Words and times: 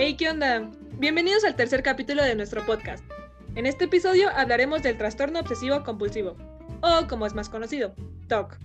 Hey, 0.00 0.14
¿qué 0.16 0.30
onda? 0.30 0.70
Bienvenidos 0.92 1.42
al 1.42 1.56
tercer 1.56 1.82
capítulo 1.82 2.22
de 2.22 2.36
nuestro 2.36 2.64
podcast. 2.64 3.04
En 3.56 3.66
este 3.66 3.86
episodio 3.86 4.30
hablaremos 4.30 4.80
del 4.84 4.96
trastorno 4.96 5.40
obsesivo 5.40 5.82
compulsivo, 5.82 6.36
o 6.82 7.08
como 7.08 7.26
es 7.26 7.34
más 7.34 7.48
conocido, 7.48 7.96
TOC. 8.28 8.60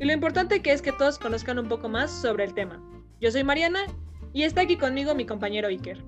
Y 0.00 0.04
lo 0.04 0.12
importante 0.12 0.62
que 0.62 0.72
es 0.72 0.82
que 0.82 0.90
todos 0.90 1.20
conozcan 1.20 1.60
un 1.60 1.68
poco 1.68 1.88
más 1.88 2.10
sobre 2.10 2.42
el 2.42 2.54
tema. 2.54 2.82
Yo 3.20 3.30
soy 3.30 3.44
Mariana 3.44 3.86
y 4.32 4.42
está 4.42 4.62
aquí 4.62 4.76
conmigo 4.76 5.14
mi 5.14 5.24
compañero 5.24 5.68
Iker. 5.68 6.02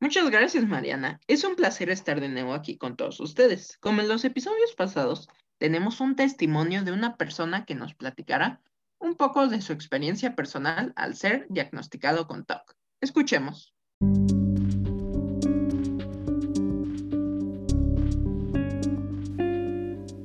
Muchas 0.00 0.28
gracias, 0.28 0.66
Mariana. 0.66 1.20
Es 1.28 1.44
un 1.44 1.54
placer 1.54 1.88
estar 1.88 2.20
de 2.20 2.30
nuevo 2.30 2.52
aquí 2.52 2.76
con 2.78 2.96
todos 2.96 3.20
ustedes. 3.20 3.78
Como 3.78 4.00
en 4.00 4.08
los 4.08 4.24
episodios 4.24 4.74
pasados, 4.74 5.28
tenemos 5.58 6.00
un 6.00 6.16
testimonio 6.16 6.82
de 6.82 6.90
una 6.90 7.16
persona 7.16 7.64
que 7.64 7.76
nos 7.76 7.94
platicará 7.94 8.60
un 9.04 9.16
poco 9.16 9.46
de 9.48 9.60
su 9.60 9.72
experiencia 9.72 10.34
personal 10.34 10.92
al 10.96 11.14
ser 11.14 11.46
diagnosticado 11.50 12.26
con 12.26 12.44
TOC. 12.44 12.74
Escuchemos. 13.02 13.74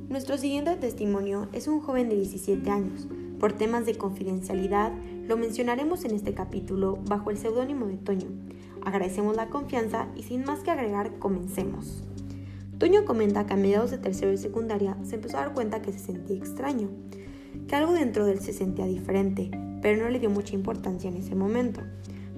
Nuestro 0.08 0.38
siguiente 0.38 0.76
testimonio 0.76 1.48
es 1.52 1.68
un 1.68 1.80
joven 1.80 2.08
de 2.08 2.16
17 2.16 2.70
años. 2.70 3.06
Por 3.38 3.52
temas 3.52 3.84
de 3.84 3.96
confidencialidad, 3.96 4.92
lo 5.26 5.36
mencionaremos 5.36 6.04
en 6.04 6.12
este 6.12 6.34
capítulo 6.34 6.98
bajo 7.04 7.30
el 7.30 7.38
seudónimo 7.38 7.86
de 7.86 7.98
Toño. 7.98 8.28
Agradecemos 8.84 9.36
la 9.36 9.48
confianza 9.48 10.08
y 10.16 10.22
sin 10.22 10.44
más 10.44 10.60
que 10.60 10.70
agregar, 10.70 11.18
comencemos. 11.18 12.04
Toño 12.78 13.04
comenta 13.04 13.44
que 13.44 13.52
a 13.52 13.56
mediados 13.56 13.90
de 13.90 13.98
tercero 13.98 14.32
y 14.32 14.38
secundaria 14.38 14.96
se 15.04 15.16
empezó 15.16 15.36
a 15.36 15.40
dar 15.40 15.52
cuenta 15.52 15.82
que 15.82 15.92
se 15.92 15.98
sentía 15.98 16.36
extraño, 16.36 16.88
que 17.68 17.76
algo 17.76 17.92
dentro 17.92 18.26
de 18.26 18.32
él 18.32 18.40
se 18.40 18.52
sentía 18.52 18.86
diferente, 18.86 19.50
pero 19.82 20.02
no 20.02 20.10
le 20.10 20.18
dio 20.18 20.30
mucha 20.30 20.54
importancia 20.54 21.08
en 21.10 21.16
ese 21.16 21.34
momento. 21.34 21.80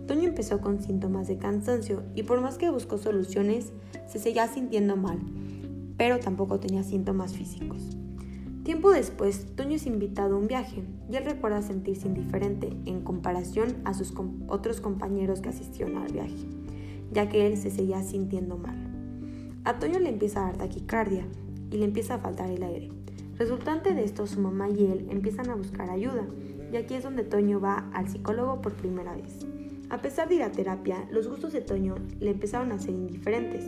Toño 0.06 0.28
empezó 0.28 0.60
con 0.60 0.82
síntomas 0.82 1.28
de 1.28 1.38
cansancio 1.38 2.02
y 2.14 2.24
por 2.24 2.40
más 2.40 2.58
que 2.58 2.70
buscó 2.70 2.98
soluciones, 2.98 3.72
se 4.06 4.18
seguía 4.18 4.48
sintiendo 4.48 4.96
mal, 4.96 5.18
pero 5.96 6.18
tampoco 6.18 6.58
tenía 6.58 6.82
síntomas 6.82 7.34
físicos. 7.34 7.96
Tiempo 8.64 8.92
después, 8.92 9.46
Toño 9.56 9.74
es 9.74 9.86
invitado 9.86 10.36
a 10.36 10.38
un 10.38 10.46
viaje 10.46 10.84
y 11.10 11.16
él 11.16 11.24
recuerda 11.24 11.62
sentirse 11.62 12.06
indiferente 12.06 12.76
en 12.86 13.00
comparación 13.02 13.76
a 13.84 13.92
sus 13.92 14.14
otros 14.46 14.80
compañeros 14.80 15.40
que 15.40 15.48
asistieron 15.48 15.96
al 15.96 16.12
viaje, 16.12 16.46
ya 17.10 17.28
que 17.28 17.46
él 17.46 17.56
se 17.56 17.70
seguía 17.70 18.02
sintiendo 18.02 18.56
mal. 18.56 18.76
A 19.64 19.78
Toño 19.78 19.98
le 19.98 20.10
empieza 20.10 20.40
a 20.40 20.46
dar 20.46 20.58
taquicardia 20.58 21.26
y 21.70 21.76
le 21.78 21.84
empieza 21.84 22.14
a 22.14 22.18
faltar 22.18 22.50
el 22.50 22.62
aire. 22.62 22.90
Resultante 23.42 23.92
de 23.92 24.04
esto, 24.04 24.24
su 24.28 24.38
mamá 24.38 24.68
y 24.70 24.84
él 24.84 25.08
empiezan 25.10 25.50
a 25.50 25.56
buscar 25.56 25.90
ayuda, 25.90 26.28
y 26.72 26.76
aquí 26.76 26.94
es 26.94 27.02
donde 27.02 27.24
Toño 27.24 27.58
va 27.58 27.90
al 27.92 28.08
psicólogo 28.08 28.62
por 28.62 28.72
primera 28.74 29.16
vez. 29.16 29.44
A 29.90 30.00
pesar 30.00 30.28
de 30.28 30.36
ir 30.36 30.44
a 30.44 30.52
terapia, 30.52 31.08
los 31.10 31.26
gustos 31.26 31.52
de 31.52 31.60
Toño 31.60 31.96
le 32.20 32.30
empezaron 32.30 32.70
a 32.70 32.78
ser 32.78 32.90
indiferentes. 32.90 33.64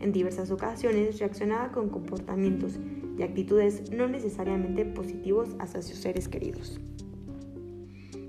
En 0.00 0.12
diversas 0.12 0.50
ocasiones 0.50 1.18
reaccionaba 1.18 1.72
con 1.72 1.90
comportamientos 1.90 2.78
y 3.18 3.22
actitudes 3.22 3.92
no 3.92 4.08
necesariamente 4.08 4.86
positivos 4.86 5.50
hacia 5.58 5.82
sus 5.82 5.98
seres 5.98 6.26
queridos. 6.28 6.80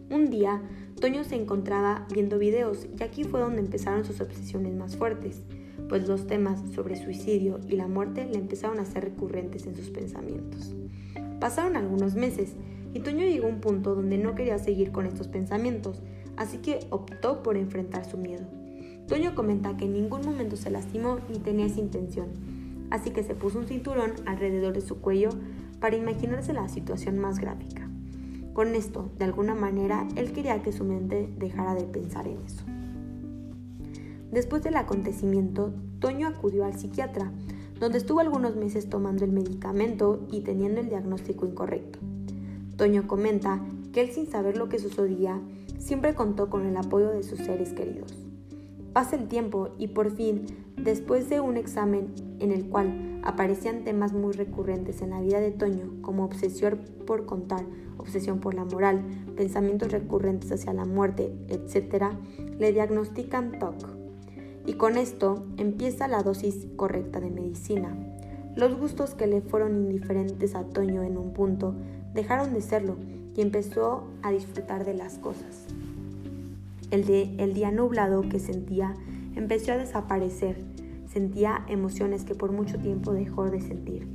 Un 0.09 0.30
día, 0.30 0.62
Toño 1.00 1.23
se 1.23 1.36
encontraba 1.36 2.06
viendo 2.14 2.38
videos 2.38 2.88
y 3.00 3.03
aquí 3.03 3.23
fue 3.23 3.40
donde 3.40 3.62
empezaron 3.62 4.03
sus 4.03 4.20
obsesiones 4.20 4.75
más 4.75 4.97
fuertes 4.97 5.44
pues 5.94 6.08
los 6.08 6.25
temas 6.25 6.59
sobre 6.73 6.95
suicidio 6.95 7.59
y 7.69 7.75
la 7.75 7.88
muerte 7.88 8.25
le 8.25 8.39
empezaron 8.39 8.80
a 8.80 8.86
ser 8.86 9.03
recurrentes 9.03 9.67
en 9.67 9.75
sus 9.75 9.91
pensamientos. 9.91 10.73
Pasaron 11.39 11.77
algunos 11.77 12.16
meses 12.16 12.55
y 12.95 13.02
Toño 13.02 13.19
llegó 13.27 13.45
a 13.45 13.52
un 13.52 13.61
punto 13.61 13.94
donde 13.94 14.17
no 14.17 14.33
quería 14.33 14.58
seguir 14.58 14.91
con 14.91 15.05
estos 15.05 15.28
pensamientos, 15.28 16.01
así 16.35 16.57
que 16.57 16.79
optó 16.90 17.44
por 17.44 17.57
enfrentar 17.57 18.09
su 18.09 18.18
miedo. 18.18 18.47
Toño 19.07 19.35
comenta 19.35 19.78
que 19.78 19.85
en 19.85 19.94
ningún 19.94 20.25
momento 20.25 20.56
se 20.56 20.72
lastimó 20.72 21.19
ni 21.29 21.38
tenía 21.38 21.68
esa 21.68 21.81
intención, 21.81 22.29
así 22.89 23.12
que 23.12 23.22
se 23.22 23.35
puso 23.35 23.59
un 23.59 23.68
cinturón 23.68 24.13
alrededor 24.25 24.73
de 24.73 24.81
su 24.81 25.00
cuello 25.00 25.29
para 25.79 25.95
imaginarse 25.95 26.53
la 26.53 26.69
situación 26.69 27.19
más 27.19 27.38
gráfica. 27.38 27.88
Con 28.53 28.73
esto, 28.73 29.12
de 29.19 29.25
alguna 29.25 29.53
manera, 29.53 30.07
él 30.16 30.31
quería 30.31 30.63
que 30.63 30.72
su 30.72 30.85
mente 30.85 31.29
dejara 31.38 31.75
de 31.75 31.84
pensar 31.84 32.28
en 32.28 32.39
eso. 32.44 32.66
Después 34.33 34.63
del 34.63 34.77
acontecimiento, 34.77 35.75
Toño 35.99 36.27
acudió 36.27 36.66
al 36.66 36.73
psiquiatra, 36.73 37.31
donde 37.79 37.99
estuvo 37.99 38.19
algunos 38.19 38.55
meses 38.55 38.89
tomando 38.89 39.23
el 39.25 39.31
medicamento 39.31 40.25
y 40.31 40.41
teniendo 40.41 40.81
el 40.81 40.89
diagnóstico 40.89 41.45
incorrecto. 41.45 41.99
Toño 42.75 43.07
comenta 43.07 43.61
que 43.91 44.01
él 44.01 44.09
sin 44.09 44.25
saber 44.25 44.57
lo 44.57 44.69
que 44.69 44.79
sucedía, 44.79 45.39
siempre 45.77 46.16
contó 46.16 46.49
con 46.49 46.66
el 46.66 46.75
apoyo 46.77 47.11
de 47.11 47.21
sus 47.21 47.41
seres 47.41 47.73
queridos. 47.73 48.25
Pasa 48.91 49.17
el 49.17 49.27
tiempo 49.27 49.69
y 49.77 49.89
por 49.89 50.09
fin, 50.09 50.47
después 50.77 51.29
de 51.29 51.39
un 51.39 51.55
examen 51.55 52.07
en 52.39 52.51
el 52.51 52.65
cual 52.65 53.19
aparecían 53.21 53.83
temas 53.83 54.13
muy 54.13 54.33
recurrentes 54.33 55.03
en 55.03 55.11
la 55.11 55.21
vida 55.21 55.41
de 55.41 55.51
Toño, 55.51 55.94
como 56.01 56.25
obsesión 56.25 56.79
por 57.05 57.27
contar, 57.27 57.65
obsesión 58.00 58.39
por 58.39 58.55
la 58.55 58.65
moral, 58.65 59.03
pensamientos 59.35 59.91
recurrentes 59.91 60.51
hacia 60.51 60.73
la 60.73 60.85
muerte, 60.85 61.31
etc., 61.50 62.05
le 62.57 62.73
diagnostican 62.73 63.59
TOC 63.59 64.03
y 64.66 64.74
con 64.74 64.97
esto 64.97 65.46
empieza 65.57 66.07
la 66.07 66.24
dosis 66.24 66.68
correcta 66.75 67.19
de 67.19 67.29
medicina. 67.29 67.96
Los 68.56 68.78
gustos 68.78 69.16
que 69.16 69.28
le 69.28 69.41
fueron 69.41 69.75
indiferentes 69.75 70.56
a 70.56 70.63
Toño 70.63 71.03
en 71.03 71.18
un 71.18 71.34
punto 71.34 71.75
dejaron 72.13 72.53
de 72.53 72.62
serlo 72.62 72.97
y 73.35 73.41
empezó 73.41 74.03
a 74.22 74.31
disfrutar 74.31 74.85
de 74.85 74.94
las 74.94 75.18
cosas. 75.18 75.66
El, 76.91 77.06
de, 77.06 77.35
el 77.40 77.53
día 77.53 77.72
nublado 77.72 78.22
que 78.29 78.40
sentía 78.40 78.96
empezó 79.35 79.72
a 79.72 79.78
desaparecer. 79.78 80.63
Sentía 81.12 81.66
emociones 81.68 82.24
que 82.24 82.35
por 82.35 82.51
mucho 82.51 82.78
tiempo 82.80 83.13
dejó 83.13 83.50
de 83.50 83.62
sentir. 83.62 84.07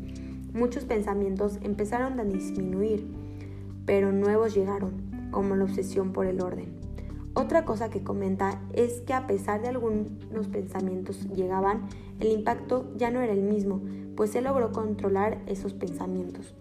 Muchos 0.54 0.84
pensamientos 0.84 1.58
empezaron 1.62 2.18
a 2.20 2.24
disminuir, 2.24 3.06
pero 3.84 4.12
nuevos 4.12 4.54
llegaron, 4.54 4.92
como 5.30 5.56
la 5.56 5.64
obsesión 5.64 6.12
por 6.12 6.26
el 6.26 6.40
orden. 6.40 6.77
Otra 7.38 7.64
cosa 7.64 7.88
que 7.88 8.02
comenta 8.02 8.60
es 8.72 9.00
que 9.02 9.14
a 9.14 9.28
pesar 9.28 9.62
de 9.62 9.68
algunos 9.68 10.48
pensamientos 10.50 11.24
llegaban, 11.28 11.86
el 12.18 12.32
impacto 12.32 12.90
ya 12.96 13.12
no 13.12 13.20
era 13.20 13.32
el 13.32 13.42
mismo, 13.42 13.80
pues 14.16 14.34
él 14.34 14.42
logró 14.42 14.72
controlar 14.72 15.40
esos 15.46 15.72
pensamientos. 15.72 16.52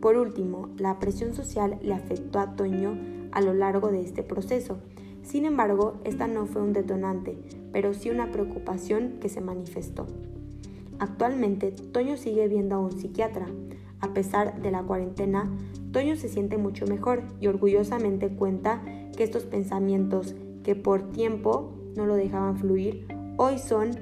Por 0.00 0.16
último, 0.16 0.70
la 0.78 0.98
presión 0.98 1.32
social 1.32 1.78
le 1.80 1.94
afectó 1.94 2.40
a 2.40 2.56
Toño 2.56 2.98
a 3.30 3.40
lo 3.40 3.54
largo 3.54 3.92
de 3.92 4.02
este 4.02 4.24
proceso. 4.24 4.78
Sin 5.22 5.44
embargo, 5.44 6.00
esta 6.02 6.26
no 6.26 6.46
fue 6.46 6.60
un 6.60 6.72
detonante, 6.72 7.38
pero 7.72 7.94
sí 7.94 8.10
una 8.10 8.32
preocupación 8.32 9.18
que 9.20 9.28
se 9.28 9.40
manifestó. 9.40 10.08
Actualmente, 10.98 11.70
Toño 11.70 12.16
sigue 12.16 12.48
viendo 12.48 12.74
a 12.74 12.80
un 12.80 12.90
psiquiatra. 12.90 13.46
A 14.00 14.12
pesar 14.12 14.60
de 14.60 14.72
la 14.72 14.82
cuarentena, 14.82 15.48
Toño 15.92 16.16
se 16.16 16.28
siente 16.28 16.58
mucho 16.58 16.84
mejor 16.86 17.22
y 17.40 17.46
orgullosamente 17.46 18.28
cuenta 18.30 18.82
que 19.16 19.24
estos 19.24 19.44
pensamientos 19.44 20.34
que 20.62 20.76
por 20.76 21.10
tiempo 21.10 21.74
no 21.96 22.06
lo 22.06 22.14
dejaban 22.14 22.58
fluir, 22.58 23.06
hoy 23.38 23.58
son 23.58 23.92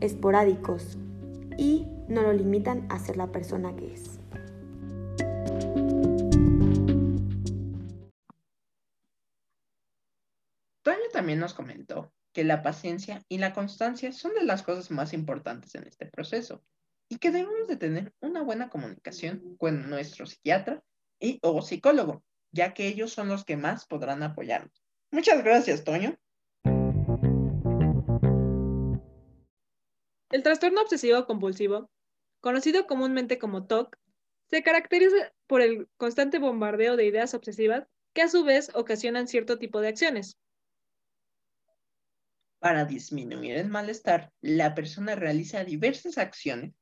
esporádicos 0.00 0.96
y 1.58 1.86
no 2.08 2.22
lo 2.22 2.32
limitan 2.32 2.86
a 2.90 2.98
ser 2.98 3.16
la 3.16 3.32
persona 3.32 3.74
que 3.74 3.92
es. 3.92 4.20
Toño 10.82 10.98
también 11.12 11.40
nos 11.40 11.52
comentó 11.52 12.12
que 12.32 12.44
la 12.44 12.62
paciencia 12.62 13.22
y 13.28 13.38
la 13.38 13.52
constancia 13.52 14.12
son 14.12 14.34
de 14.34 14.44
las 14.44 14.62
cosas 14.62 14.90
más 14.90 15.12
importantes 15.12 15.74
en 15.74 15.84
este 15.84 16.06
proceso 16.06 16.62
y 17.08 17.18
que 17.18 17.30
debemos 17.30 17.66
de 17.66 17.76
tener 17.76 18.12
una 18.20 18.42
buena 18.42 18.68
comunicación 18.68 19.56
con 19.58 19.88
nuestro 19.90 20.26
psiquiatra 20.26 20.82
y 21.18 21.38
o 21.42 21.62
psicólogo 21.62 22.22
ya 22.52 22.74
que 22.74 22.88
ellos 22.88 23.12
son 23.12 23.28
los 23.28 23.44
que 23.44 23.56
más 23.56 23.86
podrán 23.86 24.22
apoyarnos. 24.22 24.84
Muchas 25.10 25.42
gracias, 25.42 25.84
Toño. 25.84 26.18
El 30.30 30.42
trastorno 30.42 30.82
obsesivo 30.82 31.24
compulsivo, 31.24 31.90
conocido 32.40 32.86
comúnmente 32.86 33.38
como 33.38 33.66
TOC, 33.66 33.96
se 34.48 34.62
caracteriza 34.62 35.32
por 35.46 35.60
el 35.60 35.88
constante 35.96 36.38
bombardeo 36.38 36.96
de 36.96 37.06
ideas 37.06 37.34
obsesivas 37.34 37.86
que 38.12 38.22
a 38.22 38.28
su 38.28 38.44
vez 38.44 38.70
ocasionan 38.74 39.28
cierto 39.28 39.58
tipo 39.58 39.80
de 39.80 39.88
acciones. 39.88 40.38
Para 42.58 42.84
disminuir 42.84 43.56
el 43.56 43.68
malestar, 43.68 44.32
la 44.40 44.74
persona 44.74 45.14
realiza 45.14 45.64
diversas 45.64 46.18
acciones 46.18 46.72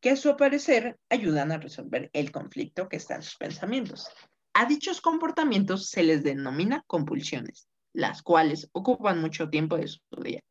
que 0.00 0.10
a 0.10 0.16
su 0.16 0.36
parecer 0.36 0.98
ayudan 1.08 1.52
a 1.52 1.58
resolver 1.58 2.10
el 2.12 2.30
conflicto 2.32 2.88
que 2.88 2.96
está 2.96 3.14
en 3.14 3.22
sus 3.22 3.36
pensamientos. 3.36 4.08
A 4.54 4.66
dichos 4.66 5.00
comportamientos 5.00 5.88
se 5.88 6.02
les 6.02 6.22
denomina 6.22 6.84
compulsiones, 6.86 7.68
las 7.94 8.22
cuales 8.22 8.68
ocupan 8.72 9.20
mucho 9.20 9.48
tiempo 9.48 9.78
de 9.78 9.88
su 9.88 10.00
día. 10.22 10.42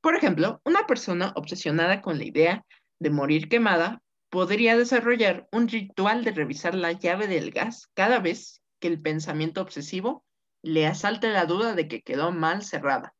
Por 0.00 0.14
ejemplo, 0.14 0.60
una 0.64 0.86
persona 0.86 1.32
obsesionada 1.34 2.00
con 2.00 2.18
la 2.18 2.24
idea 2.24 2.64
de 3.00 3.10
morir 3.10 3.48
quemada 3.48 4.02
podría 4.28 4.76
desarrollar 4.76 5.48
un 5.50 5.66
ritual 5.66 6.22
de 6.22 6.30
revisar 6.30 6.76
la 6.76 6.92
llave 6.92 7.26
del 7.26 7.50
gas 7.50 7.88
cada 7.94 8.20
vez 8.20 8.62
que 8.78 8.86
el 8.86 9.02
pensamiento 9.02 9.60
obsesivo 9.60 10.24
le 10.62 10.86
asalte 10.86 11.28
la 11.30 11.44
duda 11.44 11.74
de 11.74 11.88
que 11.88 12.02
quedó 12.02 12.30
mal 12.30 12.62
cerrada. 12.62 13.14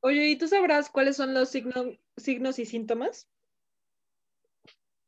Oye, 0.00 0.30
¿y 0.30 0.36
tú 0.36 0.48
sabrás 0.48 0.90
cuáles 0.90 1.16
son 1.16 1.32
los 1.32 1.50
signos 1.50 2.58
y 2.58 2.66
síntomas? 2.66 3.28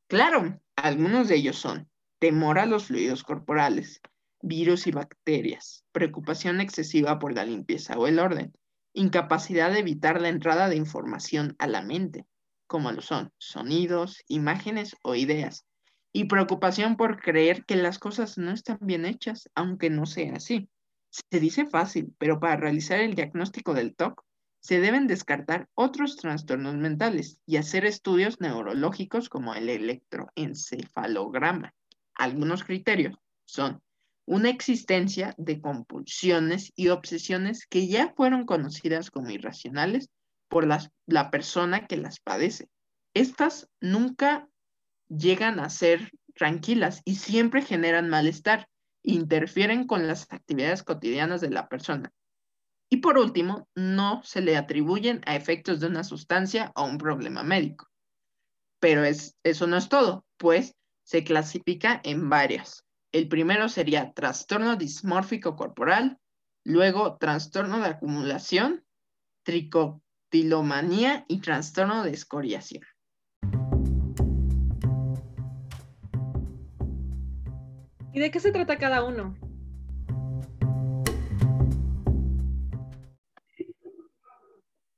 Claro, 0.07 0.61
algunos 0.77 1.27
de 1.27 1.35
ellos 1.35 1.57
son 1.57 1.89
temor 2.25 2.57
a 2.57 2.65
los 2.65 2.85
fluidos 2.85 3.21
corporales, 3.21 4.01
virus 4.41 4.87
y 4.87 4.91
bacterias, 4.91 5.85
preocupación 5.91 6.59
excesiva 6.59 7.19
por 7.19 7.35
la 7.35 7.45
limpieza 7.45 7.99
o 7.99 8.07
el 8.07 8.17
orden, 8.17 8.51
incapacidad 8.93 9.71
de 9.71 9.81
evitar 9.81 10.19
la 10.19 10.29
entrada 10.29 10.67
de 10.67 10.75
información 10.75 11.55
a 11.59 11.67
la 11.67 11.83
mente, 11.83 12.25
como 12.65 12.91
lo 12.91 13.03
son 13.03 13.31
sonidos, 13.37 14.23
imágenes 14.27 14.95
o 15.03 15.13
ideas, 15.13 15.67
y 16.11 16.23
preocupación 16.23 16.97
por 16.97 17.21
creer 17.21 17.63
que 17.65 17.75
las 17.75 17.99
cosas 17.99 18.39
no 18.39 18.51
están 18.51 18.79
bien 18.81 19.05
hechas, 19.05 19.47
aunque 19.53 19.91
no 19.91 20.07
sea 20.07 20.37
así. 20.37 20.67
Se 21.11 21.39
dice 21.39 21.67
fácil, 21.67 22.11
pero 22.17 22.39
para 22.39 22.57
realizar 22.57 23.01
el 23.01 23.13
diagnóstico 23.13 23.75
del 23.75 23.95
TOC 23.95 24.25
se 24.61 24.79
deben 24.79 25.05
descartar 25.05 25.69
otros 25.75 26.17
trastornos 26.17 26.73
mentales 26.73 27.39
y 27.45 27.57
hacer 27.57 27.85
estudios 27.85 28.41
neurológicos 28.41 29.29
como 29.29 29.53
el 29.53 29.69
electroencefalograma. 29.69 31.75
Algunos 32.15 32.63
criterios 32.63 33.17
son 33.45 33.81
una 34.25 34.49
existencia 34.49 35.35
de 35.37 35.61
compulsiones 35.61 36.71
y 36.75 36.87
obsesiones 36.89 37.67
que 37.67 37.87
ya 37.87 38.13
fueron 38.15 38.45
conocidas 38.45 39.11
como 39.11 39.29
irracionales 39.29 40.09
por 40.47 40.65
la 40.65 41.31
persona 41.31 41.85
que 41.87 41.97
las 41.97 42.19
padece. 42.19 42.69
Estas 43.13 43.69
nunca 43.81 44.49
llegan 45.07 45.59
a 45.59 45.69
ser 45.69 46.11
tranquilas 46.33 47.01
y 47.05 47.15
siempre 47.15 47.61
generan 47.61 48.09
malestar, 48.09 48.67
interfieren 49.03 49.85
con 49.85 50.07
las 50.07 50.31
actividades 50.31 50.83
cotidianas 50.83 51.41
de 51.41 51.49
la 51.49 51.69
persona. 51.69 52.11
Y 52.89 52.97
por 52.97 53.17
último, 53.17 53.67
no 53.75 54.21
se 54.23 54.41
le 54.41 54.57
atribuyen 54.57 55.21
a 55.25 55.35
efectos 55.35 55.79
de 55.79 55.87
una 55.87 56.03
sustancia 56.03 56.71
o 56.75 56.85
un 56.85 56.97
problema 56.97 57.43
médico. 57.43 57.87
Pero 58.79 59.03
es, 59.03 59.35
eso 59.43 59.67
no 59.67 59.77
es 59.77 59.89
todo, 59.89 60.25
pues 60.37 60.75
se 61.05 61.23
clasifica 61.23 62.01
en 62.03 62.29
varias. 62.29 62.83
El 63.13 63.29
primero 63.29 63.69
sería 63.69 64.11
trastorno 64.13 64.75
dismórfico 64.75 65.55
corporal, 65.55 66.19
luego 66.65 67.17
trastorno 67.17 67.79
de 67.79 67.89
acumulación, 67.89 68.83
tricotilomanía 69.43 71.23
y 71.27 71.39
trastorno 71.39 72.03
de 72.03 72.11
escoriación. 72.11 72.83
¿Y 78.11 78.19
de 78.19 78.31
qué 78.31 78.39
se 78.39 78.51
trata 78.51 78.77
cada 78.77 79.03
uno? 79.03 79.37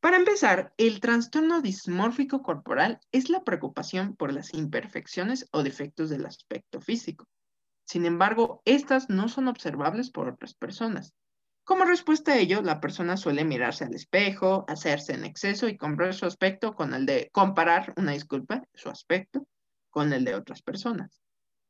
Para 0.07 0.19
empezar, 0.19 0.73
el 0.77 1.01
trastorno 1.01 1.59
dismórfico 1.59 2.41
corporal 2.41 3.01
es 3.11 3.29
la 3.29 3.43
preocupación 3.43 4.15
por 4.15 4.31
las 4.31 4.53
imperfecciones 4.53 5.49
o 5.51 5.63
defectos 5.63 6.09
del 6.09 6.25
aspecto 6.25 6.79
físico. 6.79 7.27
Sin 7.85 8.05
embargo, 8.05 8.61
estas 8.63 9.09
no 9.09 9.27
son 9.27 9.49
observables 9.49 10.09
por 10.09 10.29
otras 10.29 10.53
personas. 10.53 11.13
Como 11.65 11.83
respuesta 11.83 12.31
a 12.31 12.37
ello, 12.37 12.61
la 12.61 12.79
persona 12.79 13.17
suele 13.17 13.43
mirarse 13.43 13.83
al 13.83 13.93
espejo, 13.95 14.63
hacerse 14.69 15.11
en 15.11 15.25
exceso 15.25 15.67
y 15.67 15.75
comparar 15.75 16.13
su 16.13 16.25
aspecto 16.25 16.73
con 16.73 16.93
el 16.93 17.05
de 17.05 17.29
comparar, 17.33 17.93
una 17.97 18.13
disculpa, 18.13 18.63
su 18.75 18.87
aspecto 18.87 19.45
con 19.89 20.13
el 20.13 20.23
de 20.23 20.35
otras 20.35 20.61
personas. 20.61 21.19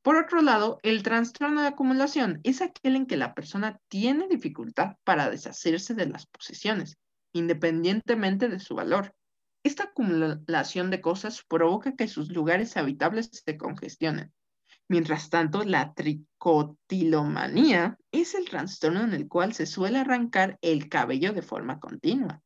Por 0.03 0.15
otro 0.15 0.43
lado, 0.43 0.77
el 0.83 1.01
trastorno 1.01 1.63
de 1.63 1.69
acumulación 1.69 2.39
es 2.43 2.61
aquel 2.61 2.97
en 2.97 3.07
que 3.07 3.17
la 3.17 3.33
persona 3.33 3.79
tiene 3.87 4.27
dificultad 4.27 4.97
para 5.03 5.31
deshacerse 5.31 5.95
de 5.95 6.05
las 6.05 6.27
posesiones 6.27 6.99
independientemente 7.37 8.49
de 8.49 8.59
su 8.59 8.75
valor. 8.75 9.15
Esta 9.63 9.85
acumulación 9.85 10.91
de 10.91 11.01
cosas 11.01 11.43
provoca 11.47 11.95
que 11.95 12.07
sus 12.07 12.31
lugares 12.31 12.77
habitables 12.77 13.29
se 13.31 13.57
congestionen. 13.57 14.31
Mientras 14.89 15.29
tanto, 15.29 15.63
la 15.63 15.93
tricotilomanía 15.93 17.97
es 18.11 18.35
el 18.35 18.49
trastorno 18.49 19.01
en 19.01 19.13
el 19.13 19.27
cual 19.27 19.53
se 19.53 19.65
suele 19.65 19.97
arrancar 19.97 20.57
el 20.61 20.87
cabello 20.87 21.33
de 21.33 21.41
forma 21.41 21.79
continua. 21.79 22.41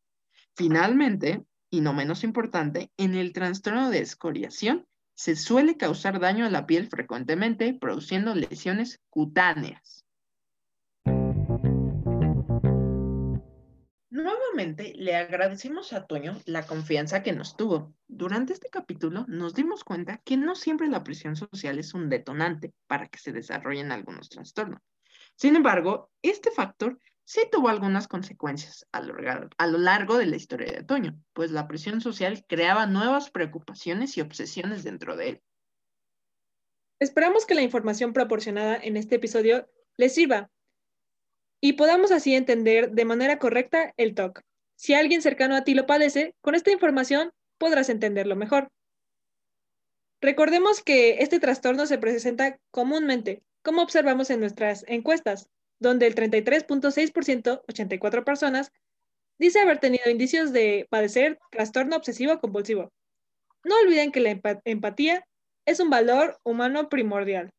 Finalmente, 0.56 1.44
y 1.70 1.82
no 1.82 1.94
menos 1.94 2.24
importante, 2.24 2.92
en 2.98 3.14
el 3.16 3.34
trastorno 3.34 3.92
de 3.92 4.00
escoriación 4.00 4.88
se 5.14 5.36
suele 5.36 5.78
causar 5.78 6.20
daño 6.20 6.46
a 6.46 6.50
la 6.50 6.66
piel 6.66 6.88
frecuentemente, 6.88 7.76
produciendo 7.76 8.34
lesiones 8.34 9.00
cutáneas. 9.10 10.01
Nuevamente 14.12 14.92
le 14.98 15.16
agradecemos 15.16 15.94
a 15.94 16.06
Toño 16.06 16.38
la 16.44 16.68
confianza 16.68 17.24
que 17.24 17.32
nos 17.32 17.56
tuvo. 17.56 17.96
Durante 18.10 18.52
este 18.52 18.68
capítulo 18.68 19.24
nos 19.30 19.54
dimos 19.54 19.86
cuenta 19.86 20.18
que 20.26 20.36
no 20.36 20.56
siempre 20.56 20.90
la 20.90 21.02
presión 21.02 21.38
social 21.38 21.80
es 21.80 21.94
un 21.94 22.10
detonante 22.10 22.74
para 22.88 23.08
que 23.08 23.20
se 23.20 23.32
desarrollen 23.32 23.90
algunos 23.90 24.28
trastornos. 24.28 24.82
Sin 25.36 25.56
embargo, 25.56 26.12
este 26.22 26.52
factor 26.52 27.00
sí 27.24 27.44
tuvo 27.50 27.70
algunas 27.70 28.10
consecuencias 28.10 28.86
a 28.92 29.00
lo, 29.00 29.78
largo 29.78 30.18
de 30.18 30.26
la 30.26 30.36
historia 30.36 30.74
de 30.74 30.84
Toño, 30.84 31.18
pues 31.32 31.52
la 31.52 31.70
presión 31.70 32.02
social 32.02 32.44
creaba 32.50 32.88
nuevas 32.88 33.32
preocupaciones 33.32 34.18
y 34.18 34.22
obsesiones 34.22 34.84
dentro 34.84 35.16
de 35.16 35.30
él. 35.30 35.42
Esperamos 37.00 37.46
que 37.46 37.56
la 37.56 37.62
información 37.62 38.12
proporcionada 38.12 38.76
en 38.76 38.98
este 38.98 39.16
episodio 39.16 39.70
les 39.96 40.14
sirva 40.14 40.52
y 41.62 41.74
podamos 41.74 42.12
así 42.12 42.36
entender 42.36 42.92
de 42.92 43.06
manera 43.06 43.38
correcta 43.38 43.94
el 43.96 44.16
TOC. 44.16 44.42
Si 44.76 44.96
alguien 44.96 45.22
cercano 45.22 45.56
a 45.56 45.64
ti 45.64 45.76
lo 45.76 45.86
padece, 45.86 46.34
con 46.42 46.56
esta 46.56 46.72
información 46.72 47.32
podrás 47.60 47.90
entenderlo 47.90 48.36
mejor. 48.36 48.70
Recordemos 50.22 50.82
que 50.82 51.18
este 51.20 51.40
trastorno 51.40 51.86
se 51.86 52.00
presenta 52.00 52.60
comúnmente, 52.72 53.44
como 53.64 53.84
observamos 53.84 54.32
en 54.32 54.40
nuestras 54.40 54.84
encuestas, 54.88 55.50
donde 55.80 56.08
el 56.08 56.16
33.6%, 56.16 57.64
84 57.68 58.24
personas, 58.24 58.72
dice 59.38 59.60
haber 59.60 59.80
tenido 59.80 60.10
indicios 60.10 60.52
de 60.52 60.88
padecer 60.90 61.40
trastorno 61.52 61.96
obsesivo 61.96 62.40
compulsivo. 62.40 62.92
No 63.64 63.76
olviden 63.80 64.12
que 64.12 64.20
la 64.20 64.40
empatía 64.66 65.26
es 65.66 65.80
un 65.80 65.92
valor 65.92 66.40
humano 66.44 66.90
primordial. 66.90 67.52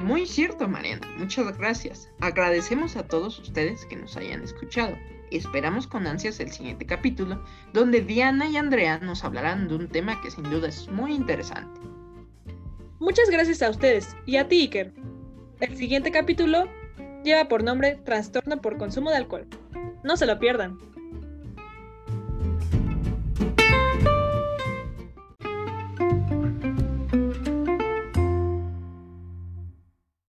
Muy 0.00 0.26
cierto, 0.26 0.68
Mariana. 0.68 1.06
Muchas 1.16 1.56
gracias. 1.58 2.08
Agradecemos 2.20 2.96
a 2.96 3.06
todos 3.06 3.38
ustedes 3.38 3.84
que 3.86 3.96
nos 3.96 4.16
hayan 4.16 4.42
escuchado. 4.42 4.96
Esperamos 5.30 5.86
con 5.86 6.06
ansias 6.06 6.40
el 6.40 6.50
siguiente 6.50 6.86
capítulo, 6.86 7.44
donde 7.72 8.00
Diana 8.00 8.48
y 8.48 8.56
Andrea 8.56 8.98
nos 8.98 9.24
hablarán 9.24 9.68
de 9.68 9.74
un 9.74 9.88
tema 9.88 10.20
que 10.22 10.30
sin 10.30 10.44
duda 10.44 10.68
es 10.68 10.88
muy 10.88 11.12
interesante. 11.12 11.80
Muchas 12.98 13.28
gracias 13.30 13.62
a 13.62 13.70
ustedes 13.70 14.16
y 14.26 14.36
a 14.36 14.48
ti, 14.48 14.62
Iker. 14.62 14.92
El 15.60 15.76
siguiente 15.76 16.10
capítulo 16.10 16.66
lleva 17.24 17.48
por 17.48 17.62
nombre 17.62 17.96
Trastorno 18.04 18.60
por 18.60 18.78
consumo 18.78 19.10
de 19.10 19.16
alcohol. 19.16 19.46
No 20.02 20.16
se 20.16 20.26
lo 20.26 20.38
pierdan. 20.38 20.78